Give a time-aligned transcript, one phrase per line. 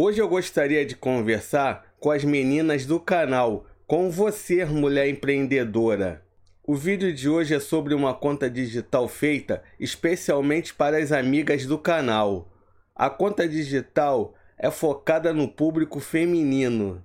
[0.00, 6.22] Hoje eu gostaria de conversar com as meninas do canal, com você, mulher empreendedora.
[6.64, 11.76] O vídeo de hoje é sobre uma conta digital feita especialmente para as amigas do
[11.76, 12.48] canal.
[12.94, 17.02] A conta digital é focada no público feminino.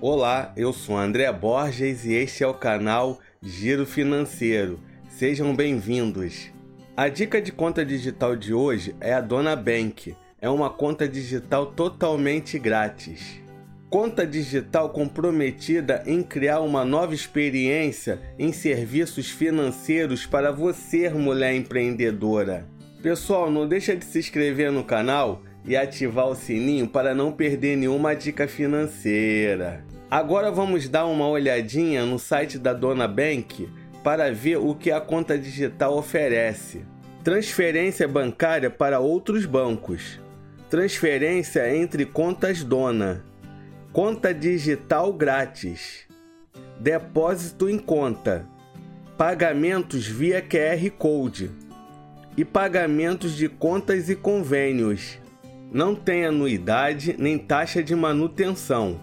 [0.00, 4.80] Olá, eu sou André Borges e este é o canal Giro Financeiro.
[5.10, 6.58] Sejam bem-vindos.
[7.00, 10.14] A dica de conta digital de hoje é a Dona Bank.
[10.38, 13.40] É uma conta digital totalmente grátis.
[13.88, 22.66] Conta digital comprometida em criar uma nova experiência em serviços financeiros para você, mulher empreendedora.
[23.02, 27.78] Pessoal, não deixa de se inscrever no canal e ativar o sininho para não perder
[27.78, 29.82] nenhuma dica financeira.
[30.10, 33.70] Agora vamos dar uma olhadinha no site da Dona Bank
[34.02, 36.84] para ver o que a conta digital oferece.
[37.22, 40.18] Transferência bancária para outros bancos.
[40.70, 43.22] Transferência entre contas dona.
[43.92, 46.06] Conta digital grátis.
[46.78, 48.46] Depósito em conta.
[49.18, 51.50] Pagamentos via QR Code.
[52.36, 55.18] E pagamentos de contas e convênios.
[55.70, 58.98] Não tem anuidade nem taxa de manutenção.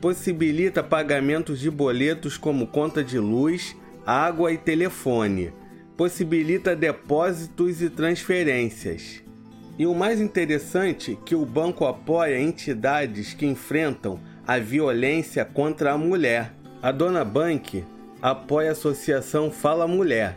[0.00, 5.52] Possibilita pagamentos de boletos como conta de luz, água e telefone.
[5.96, 9.22] Possibilita depósitos e transferências.
[9.78, 15.92] E o mais interessante é que o banco apoia entidades que enfrentam a violência contra
[15.92, 16.52] a mulher.
[16.82, 17.84] A Dona Bank
[18.20, 20.36] apoia a Associação Fala Mulher,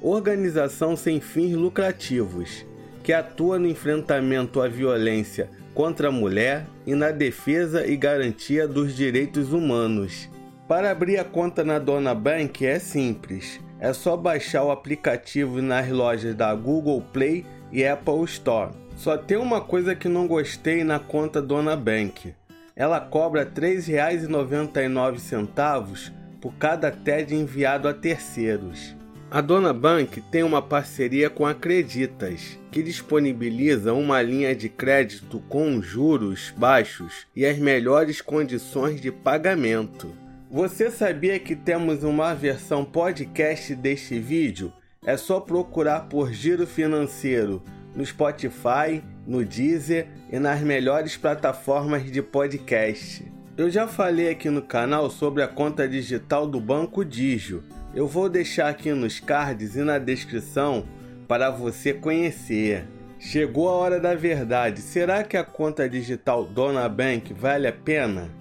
[0.00, 2.64] organização sem fins lucrativos,
[3.02, 8.94] que atua no enfrentamento à violência contra a mulher e na defesa e garantia dos
[8.94, 10.28] direitos humanos.
[10.70, 13.58] Para abrir a conta na Dona Bank é simples.
[13.80, 18.70] É só baixar o aplicativo nas lojas da Google Play e Apple Store.
[18.94, 22.32] Só tem uma coisa que não gostei na conta Dona Bank.
[22.76, 28.94] Ela cobra R$ 3,99 por cada TED enviado a terceiros.
[29.28, 35.40] A Dona Bank tem uma parceria com a Creditas, que disponibiliza uma linha de crédito
[35.48, 40.29] com juros baixos e as melhores condições de pagamento.
[40.52, 44.72] Você sabia que temos uma versão podcast deste vídeo?
[45.06, 47.62] É só procurar por Giro Financeiro
[47.94, 53.24] no Spotify, no Deezer e nas melhores plataformas de podcast.
[53.56, 57.62] Eu já falei aqui no canal sobre a conta digital do Banco Digio.
[57.94, 60.84] Eu vou deixar aqui nos cards e na descrição
[61.28, 62.88] para você conhecer.
[63.20, 64.80] Chegou a hora da verdade.
[64.80, 68.39] Será que a conta digital Dona Bank vale a pena?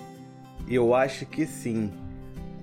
[0.69, 1.91] Eu acho que sim.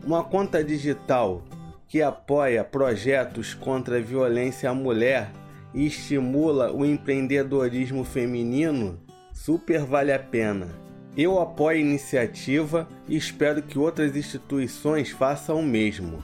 [0.05, 1.43] Uma conta digital
[1.89, 5.31] que apoia projetos contra a violência à mulher
[5.75, 9.01] e estimula o empreendedorismo feminino,
[9.33, 10.69] super vale a pena.
[11.17, 16.23] Eu apoio a iniciativa e espero que outras instituições façam o mesmo.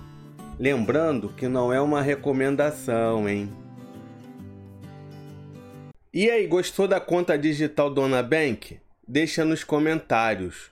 [0.59, 3.51] Lembrando que não é uma recomendação, hein?
[6.13, 8.79] E aí, gostou da conta digital Dona Bank?
[9.09, 10.72] Deixa nos comentários.